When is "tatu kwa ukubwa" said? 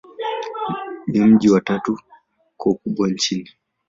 1.61-3.09